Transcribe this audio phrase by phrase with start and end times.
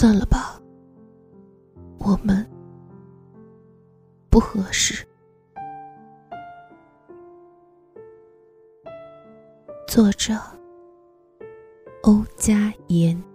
[0.00, 0.58] 算了吧，
[1.98, 2.50] 我们
[4.30, 5.06] 不合适。
[9.86, 10.32] 作者：
[12.04, 13.29] 欧佳言。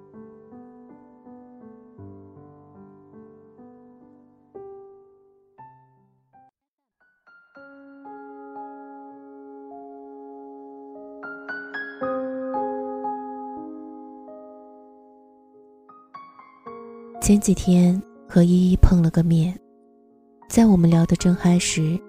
[17.25, 19.59] 前几天和依依碰了个面，
[20.47, 21.99] 在我们聊得正嗨时，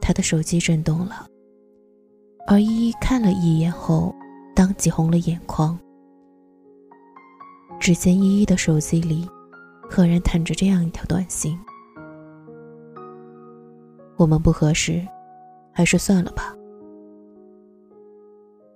[0.00, 1.26] 他的手机震动了。
[2.46, 4.14] 而依依看了一眼后，
[4.54, 5.76] 当即红了眼眶。
[7.80, 9.28] 只见依依的手机里，
[9.90, 11.58] 赫然弹着这样一条短信
[14.16, 15.04] ：“我们不合适，
[15.72, 16.54] 还是算了吧。”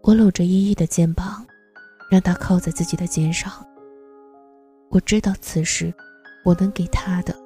[0.02, 1.46] 我搂着依依的肩膀，
[2.10, 3.52] 让她靠在自己的肩上。
[4.96, 5.92] 我知道此时，
[6.42, 7.36] 我能给他的，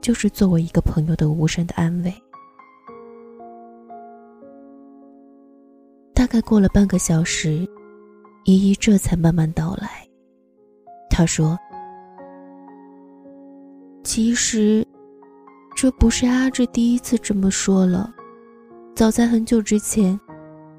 [0.00, 2.14] 就是作为一个朋友的无声的安慰。
[6.14, 7.68] 大概过了半个小时，
[8.44, 10.08] 依依这才慢慢到来。
[11.10, 11.58] 她说
[14.04, 14.86] ：“其实，
[15.74, 18.14] 这不是阿志第一次这么说了，
[18.94, 20.16] 早在很久之前，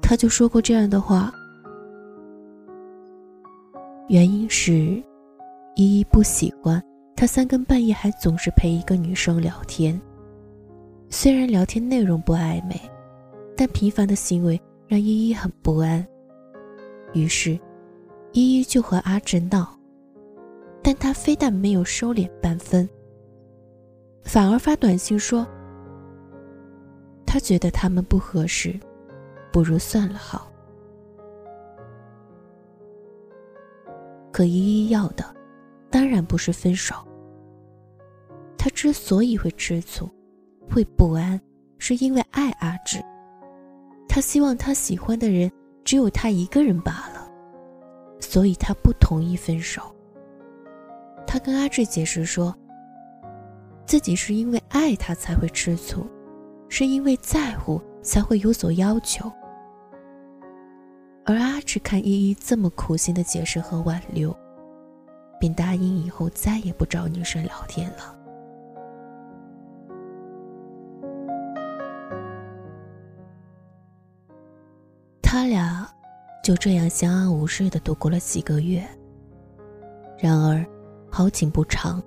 [0.00, 1.30] 他就说过这样的话。
[4.08, 5.02] 原因是。”
[5.78, 6.82] 依依不喜欢
[7.14, 9.98] 他三更半夜还总是陪一个女生聊天。
[11.08, 12.74] 虽然聊天内容不暧昧，
[13.56, 16.04] 但频繁的行为让依依很不安。
[17.12, 17.52] 于是，
[18.32, 19.78] 依依就和阿志闹。
[20.82, 22.88] 但他非但没有收敛半分，
[24.24, 25.46] 反而发短信说
[27.24, 28.74] ：“他觉得他们不合适，
[29.52, 30.50] 不如算了好。”
[34.32, 35.37] 可依依要的。
[35.90, 36.94] 当然不是分手。
[38.56, 40.10] 他之所以会吃醋，
[40.68, 41.40] 会不安，
[41.78, 42.98] 是因为爱阿志。
[44.08, 45.50] 他希望他喜欢的人
[45.84, 47.30] 只有他一个人罢了，
[48.20, 49.82] 所以他不同意分手。
[51.26, 52.54] 他跟阿志解释说，
[53.86, 56.06] 自己是因为爱他才会吃醋，
[56.68, 59.30] 是因为在乎才会有所要求。
[61.24, 64.36] 而阿志看依依这么苦心的解释和挽留。
[65.38, 68.14] 便答应以后再也不找女生聊天了。
[75.22, 75.86] 他俩
[76.42, 78.82] 就这样相安无事的度过了几个月。
[80.18, 80.66] 然而，
[81.10, 82.02] 好景不长，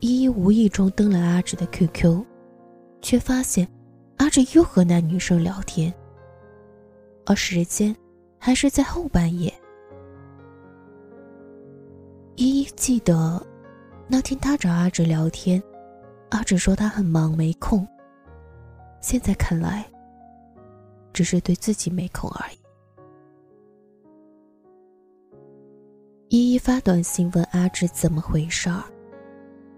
[0.00, 2.24] 依依无意中登了阿志的 QQ，
[3.00, 3.68] 却发现
[4.16, 5.92] 阿志又和那女生聊天，
[7.26, 7.94] 而时间
[8.38, 9.52] 还是在后半夜。
[12.36, 13.40] 依依记得，
[14.08, 15.62] 那天他找阿志聊天，
[16.30, 17.86] 阿志说他很忙没空。
[19.00, 19.88] 现在看来，
[21.12, 22.58] 只是对自己没空而已。
[26.30, 28.82] 依依发短信问阿志怎么回事儿，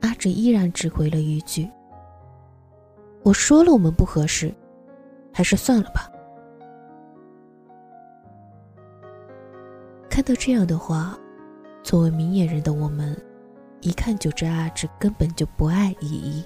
[0.00, 1.68] 阿志依然只回了一句
[3.22, 4.54] ：“我说了我们不合适，
[5.30, 6.10] 还是算了吧。”
[10.08, 11.18] 看到这样的话。
[11.86, 13.16] 作为明眼人的我们，
[13.80, 16.44] 一看就知阿志根本就不爱依依。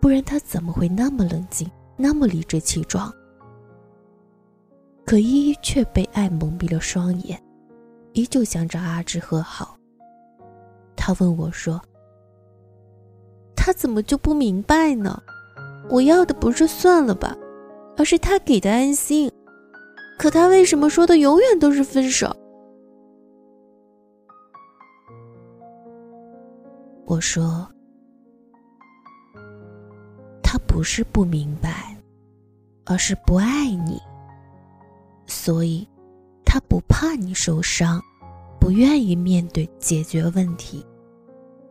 [0.00, 3.14] 不然他怎么会那么冷静，那么理直气壮？
[5.06, 7.40] 可依依却被爱蒙蔽了双眼，
[8.12, 9.76] 依旧想找阿志和好。
[10.96, 11.80] 他问我说
[13.54, 15.22] ：“他怎么就不明白呢？
[15.88, 17.32] 我要的不是算了吧，
[17.96, 19.30] 而是他给的安心。
[20.18, 22.36] 可他为什么说的永远都是分手？”
[27.10, 27.68] 我说
[30.44, 31.96] ：“他不是不明白，
[32.86, 34.00] 而是不爱你。
[35.26, 35.84] 所以，
[36.44, 38.00] 他不怕你受伤，
[38.60, 40.86] 不愿意面对解决问题，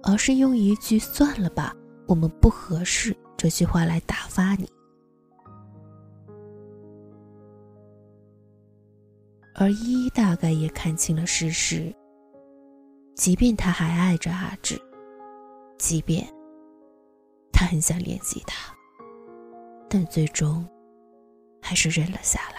[0.04, 1.74] 而是用一句‘算了吧，
[2.06, 4.70] 我们不合适’这句话来打发你。
[9.56, 11.96] 而依依大概也看清了事实，
[13.16, 14.78] 即便他还爱着阿志。”
[15.80, 16.28] 即便
[17.52, 18.72] 他很想联系他，
[19.90, 20.68] 但最终
[21.62, 22.58] 还是忍了下来，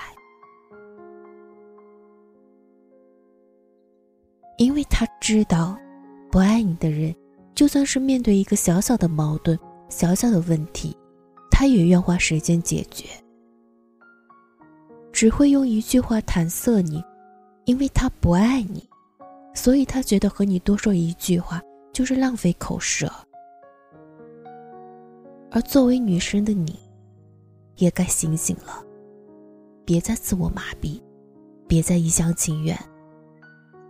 [4.56, 5.78] 因为他知道，
[6.30, 7.14] 不爱你的人，
[7.54, 9.56] 就算是面对一个小小的矛盾、
[9.90, 10.96] 小小的问题，
[11.50, 13.06] 他也愿花时间解决，
[15.12, 17.04] 只会用一句话搪塞你，
[17.66, 18.88] 因为他不爱你，
[19.54, 21.60] 所以他觉得和你多说一句话
[21.92, 23.10] 就是浪费口舌。
[25.50, 26.78] 而作为女生的你，
[27.76, 28.84] 也该醒醒了，
[29.84, 31.02] 别再自我麻痹，
[31.66, 32.78] 别再一厢情愿。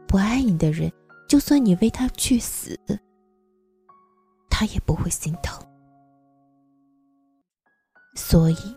[0.06, 0.91] 不爱你的人，
[1.29, 2.79] 就算你为他去死，
[4.49, 5.62] 他也不会心疼。
[8.17, 8.76] 所以，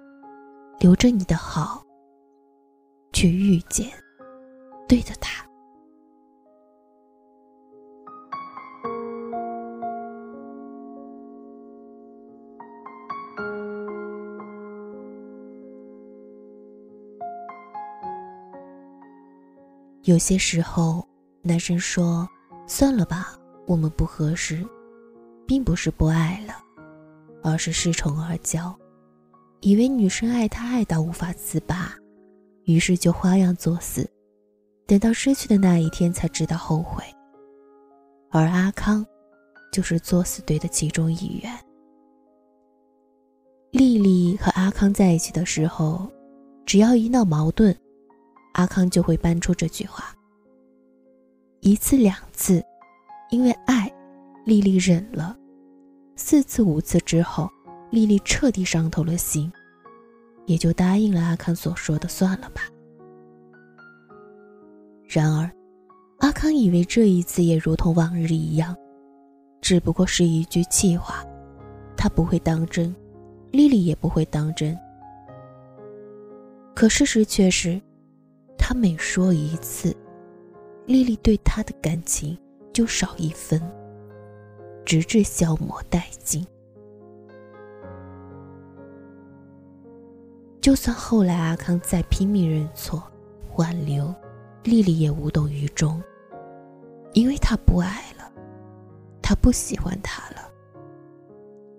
[0.79, 1.83] 留着你的好，
[3.13, 3.89] 去遇见
[4.87, 5.43] 对的他。
[20.03, 21.07] 有些时候，
[21.41, 22.27] 男生说
[22.67, 24.61] ：“算了吧，我们不合适，
[25.47, 26.55] 并不是不爱了，
[27.41, 28.73] 而是恃宠而骄，
[29.61, 31.95] 以为女生爱他爱到无法自拔，
[32.65, 34.05] 于是就花样作死，
[34.85, 37.01] 等到失去的那一天才知道后悔。”
[38.29, 39.05] 而阿康，
[39.71, 41.49] 就是作死队的其中一员。
[43.71, 46.11] 丽丽和阿康在一起的时候，
[46.65, 47.73] 只要一闹矛盾。
[48.53, 50.15] 阿康就会搬出这句话。
[51.59, 52.63] 一次两次，
[53.29, 53.91] 因为爱，
[54.45, 55.35] 丽丽忍了；
[56.15, 57.49] 四次五次之后，
[57.89, 59.51] 丽丽彻底伤透了心，
[60.45, 62.63] 也就答应了阿康所说的“算了吧”。
[65.07, 65.49] 然而，
[66.19, 68.75] 阿康以为这一次也如同往日一样，
[69.61, 71.23] 只不过是一句气话，
[71.95, 72.93] 他不会当真，
[73.51, 74.77] 丽丽也不会当真。
[76.75, 77.81] 可事实却是。
[78.65, 79.93] 他每说一次，
[80.85, 82.39] 丽丽对他的感情
[82.71, 83.61] 就少一分，
[84.85, 86.47] 直至消磨殆尽。
[90.61, 93.03] 就算后来阿康再拼命认错、
[93.57, 94.15] 挽留，
[94.63, 96.01] 丽丽也无动于衷，
[97.11, 98.31] 因为他不爱了，
[99.21, 100.49] 他不喜欢他了。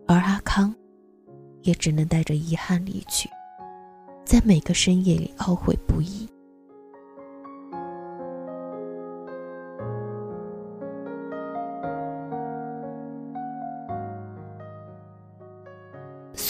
[0.07, 0.73] 而阿康，
[1.63, 3.31] 也只能带着遗憾离去，
[4.23, 6.29] 在每个深夜里懊悔不已。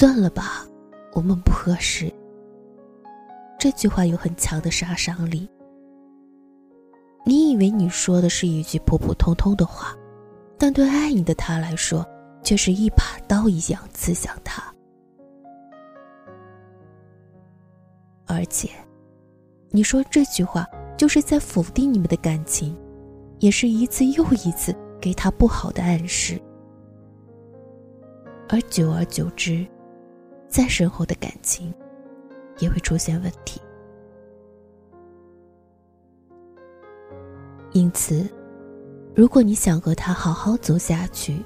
[0.04, 0.66] 算了吧，
[1.14, 2.12] 我们不合适。
[3.58, 5.48] 这句话有很强的杀伤力。
[7.24, 9.96] 你以为你说的是一句普普通通的话，
[10.58, 12.06] 但对爱你的他来说，
[12.42, 14.62] 却是一把刀一样刺向他。
[18.26, 18.68] 而且，
[19.70, 20.68] 你说这句话
[20.98, 22.76] 就是在否定你们的感情，
[23.38, 26.38] 也是一次又一次给他不好的暗示。
[28.50, 29.66] 而久而久之，
[30.54, 31.74] 再深厚的感情，
[32.60, 33.60] 也会出现问题。
[37.72, 38.24] 因此，
[39.16, 41.44] 如果你想和他好好走下去，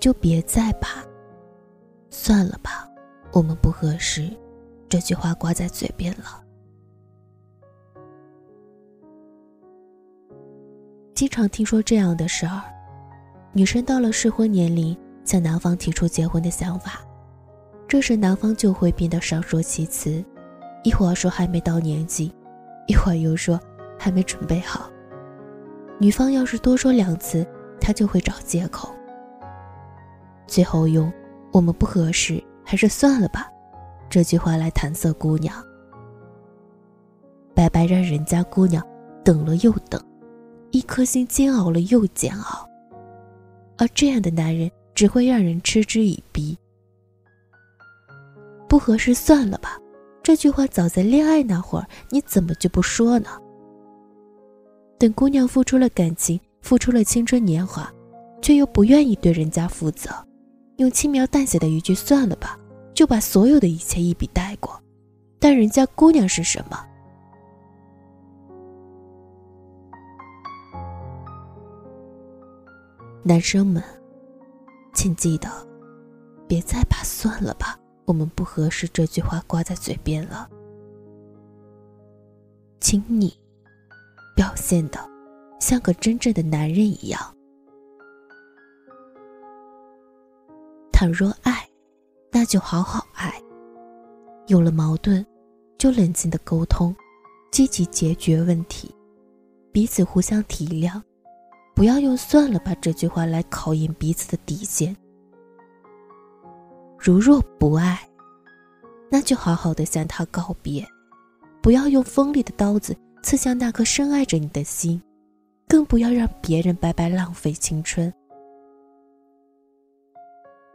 [0.00, 1.04] 就别再把
[2.08, 2.88] “算了吧，
[3.34, 4.30] 我们不合适”
[4.88, 6.42] 这句话挂在嘴边了。
[11.14, 12.62] 经常听说这样的事儿：
[13.52, 17.04] 女生到了适婚年龄，向男方提出结婚的想法。
[17.92, 20.24] 这时，男方就会变得少说其词，
[20.82, 22.32] 一会儿说还没到年纪，
[22.88, 23.60] 一会儿又说
[23.98, 24.90] 还没准备好。
[25.98, 27.46] 女方要是多说两次，
[27.78, 28.88] 他就会找借口，
[30.46, 31.12] 最后用
[31.52, 33.46] “我们不合适，还是算了吧”
[34.08, 35.54] 这句话来搪塞姑娘，
[37.54, 38.82] 白白让人家姑娘
[39.22, 40.02] 等了又等，
[40.70, 42.66] 一颗心煎熬了又煎熬，
[43.76, 46.56] 而这样的男人只会让人嗤之以鼻。
[48.72, 49.78] 不合适，算了吧。
[50.22, 53.28] 这句话早在恋爱那会儿，你怎么就不说呢？
[54.98, 57.92] 等姑娘付出了感情，付出了青春年华，
[58.40, 60.08] 却又不愿意对人家负责，
[60.78, 62.58] 用轻描淡写的一句“算了吧”，
[62.96, 64.82] 就把所有的一切一笔带过。
[65.38, 66.82] 但人家姑娘是什么？
[73.22, 73.82] 男生们，
[74.94, 75.50] 请记得，
[76.48, 77.78] 别再把“算了吧”。
[78.12, 80.46] 我们不合适这句话挂在嘴边了，
[82.78, 83.34] 请你
[84.36, 85.00] 表现的
[85.58, 87.18] 像个真正的男人一样。
[90.92, 91.66] 倘若爱，
[92.30, 93.32] 那就好好爱。
[94.46, 95.24] 有了矛盾，
[95.78, 96.94] 就冷静的沟通，
[97.50, 98.94] 积极解决问题，
[99.72, 101.00] 彼此互相体谅，
[101.74, 104.94] 不要用“算了吧”这句话来考验彼此的底线。
[107.04, 107.98] 如若不爱，
[109.10, 110.86] 那就好好的向他告别，
[111.60, 115.02] 不要用锋利的刀子刺向那颗深爱着你的心，
[115.66, 118.14] 更不要让别人白白浪费青春。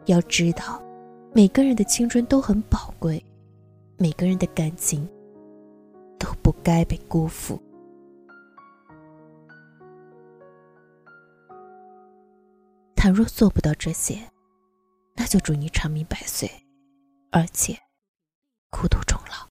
[0.07, 0.83] 要知道，
[1.33, 3.23] 每个人的青春都很宝贵，
[3.97, 5.07] 每个人的感情
[6.19, 7.57] 都不该被辜负。
[12.97, 14.19] 倘若做不到这些，
[15.19, 16.47] 那就祝你长命百岁，
[17.31, 17.75] 而且
[18.69, 19.49] 孤独终老。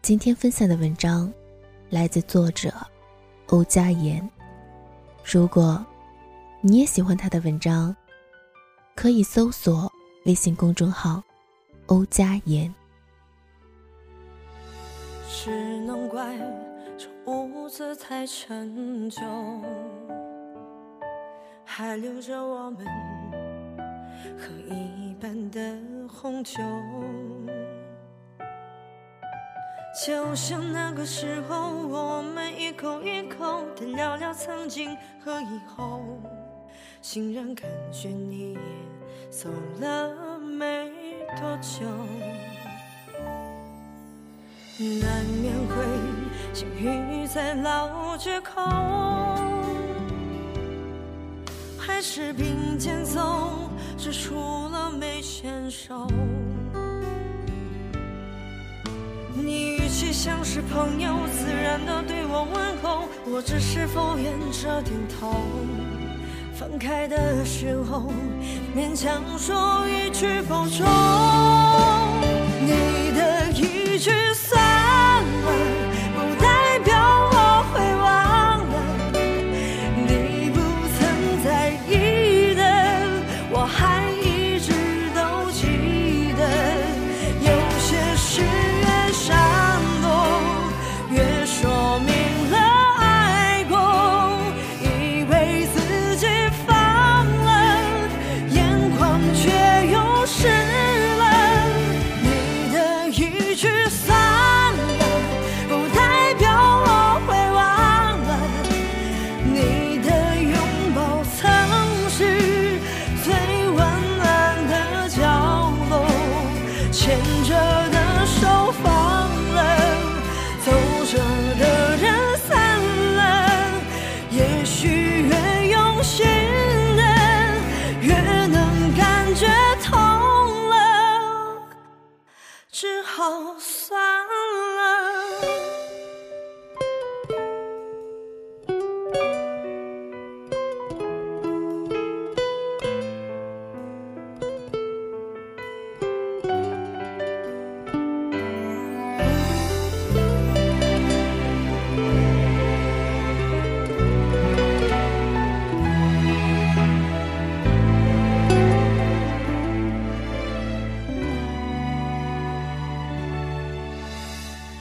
[0.00, 1.30] 今天分享的文章
[1.90, 2.72] 来自作者
[3.48, 4.26] 欧佳言。
[5.24, 5.84] 如果
[6.62, 7.94] 你也喜欢他的文章，
[8.94, 9.92] 可以搜索
[10.24, 11.22] 微信公众号
[11.86, 12.72] “欧佳言”。
[15.42, 16.36] 只能怪
[16.98, 19.22] 这屋子太陈旧，
[21.64, 22.86] 还留着我们
[24.36, 25.58] 喝一半的
[26.06, 26.62] 红酒。
[30.04, 34.94] 就像那个时候，我们一口一口的聊聊曾经
[35.24, 36.02] 和以后，
[37.00, 38.60] 竟然感觉你也
[39.30, 39.48] 走
[39.80, 40.92] 了没
[41.40, 41.86] 多久。
[44.82, 45.74] 难免会
[46.54, 48.62] 相遇在老街口，
[51.78, 54.36] 还是并肩走，只除
[54.72, 56.06] 了没牵手。
[59.34, 64.32] 你语气像是朋友，自然的对我问候，我只是敷衍
[64.62, 65.42] 着点头。
[66.54, 68.10] 分开的时候，
[68.74, 70.86] 勉强说一句保重。
[72.62, 74.10] 你的一句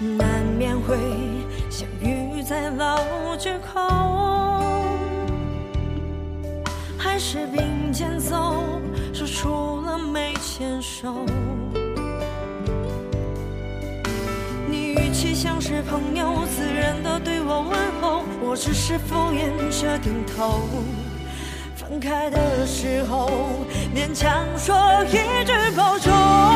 [0.01, 0.95] 难免会
[1.69, 3.81] 相遇在老街口，
[6.97, 8.63] 还是并肩走？
[9.13, 11.25] 说出了没牵手。
[14.69, 20.61] 你语气像是朋友，自然的对我问候，我只是敷衍着点头。
[21.75, 23.29] 分开的时候，
[23.93, 26.48] 勉强说一句保重。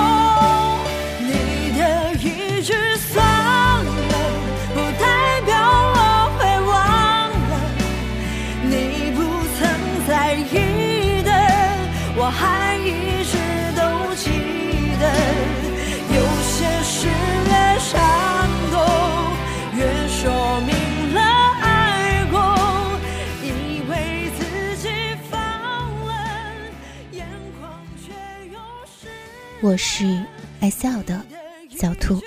[29.63, 30.22] 我是
[30.60, 31.25] 爱笑的
[31.70, 32.22] 小兔，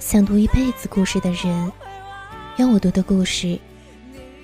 [0.00, 1.72] 想读一辈子故事的人，
[2.56, 3.56] 愿我读的故事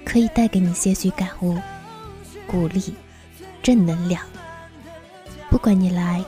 [0.04, 1.58] 可以带给你些许感悟、
[2.46, 2.94] 鼓励、
[3.60, 4.22] 正能量。
[5.50, 6.24] 不管你来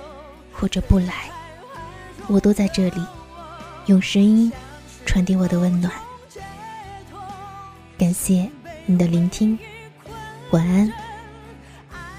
[0.53, 1.31] 或者不来，
[2.27, 3.07] 我都在这里，
[3.87, 4.53] 用声音
[5.07, 5.93] 传递我的温暖。
[7.97, 8.51] 感谢
[8.85, 9.57] 你的聆听，
[10.51, 10.93] 晚安，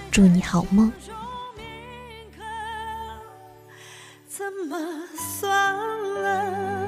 [0.10, 0.89] 祝你好梦。
[4.63, 4.77] 怎么
[5.17, 5.75] 算
[6.24, 6.82] 了？